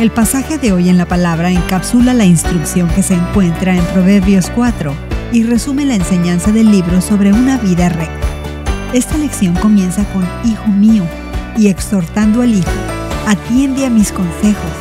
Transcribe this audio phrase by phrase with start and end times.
[0.00, 4.50] El pasaje de hoy en la palabra encapsula la instrucción que se encuentra en Proverbios
[4.50, 4.92] 4
[5.32, 8.26] y resume la enseñanza del libro sobre una vida recta.
[8.92, 11.04] Esta lección comienza con Hijo mío
[11.56, 12.70] y exhortando al Hijo,
[13.28, 14.72] atiende a mis consejos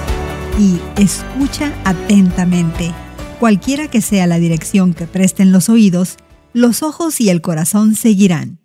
[0.59, 2.91] y escucha atentamente.
[3.39, 6.17] Cualquiera que sea la dirección que presten los oídos,
[6.53, 8.59] los ojos y el corazón seguirán.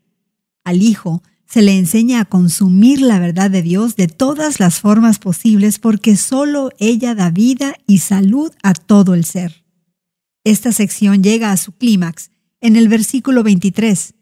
[0.65, 5.19] Al Hijo se le enseña a consumir la verdad de Dios de todas las formas
[5.19, 9.65] posibles porque solo ella da vida y salud a todo el ser.
[10.45, 12.30] Esta sección llega a su clímax
[12.61, 14.15] en el versículo 23,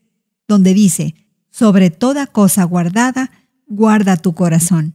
[0.47, 1.15] donde dice,
[1.51, 3.33] sobre toda cosa guardada,
[3.67, 4.95] guarda tu corazón,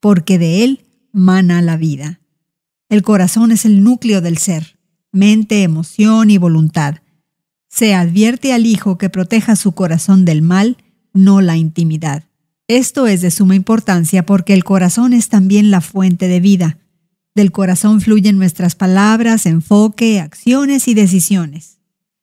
[0.00, 2.20] porque de él mana la vida.
[2.88, 4.80] El corazón es el núcleo del ser,
[5.12, 6.96] mente, emoción y voluntad.
[7.68, 10.76] Se advierte al hijo que proteja su corazón del mal,
[11.12, 12.24] no la intimidad.
[12.68, 16.78] Esto es de suma importancia porque el corazón es también la fuente de vida.
[17.34, 21.78] Del corazón fluyen nuestras palabras, enfoque, acciones y decisiones.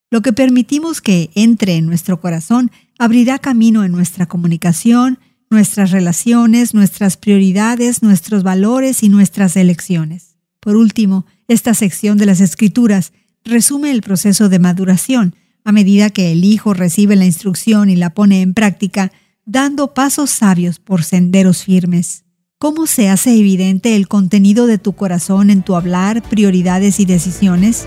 [0.10, 6.74] Lo que permitimos que entre en nuestro corazón abrirá camino en nuestra comunicación, nuestras relaciones,
[6.74, 10.38] nuestras prioridades, nuestros valores y nuestras elecciones.
[10.60, 15.36] Por último, esta sección de las Escrituras resume el proceso de maduración
[15.68, 19.12] a medida que el hijo recibe la instrucción y la pone en práctica,
[19.44, 22.24] dando pasos sabios por senderos firmes.
[22.58, 27.86] ¿Cómo se hace evidente el contenido de tu corazón en tu hablar, prioridades y decisiones?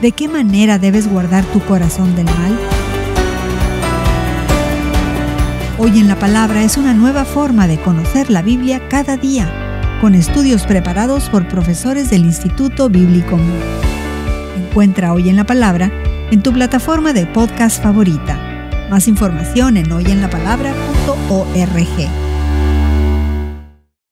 [0.00, 2.56] ¿De qué manera debes guardar tu corazón del mal?
[5.78, 10.14] Hoy en la palabra es una nueva forma de conocer la Biblia cada día, con
[10.14, 13.36] estudios preparados por profesores del Instituto Bíblico
[14.76, 15.90] Encuentra hoy en la palabra
[16.30, 18.38] en tu plataforma de podcast favorita.
[18.90, 22.25] Más información en hoyenlapalabra.org.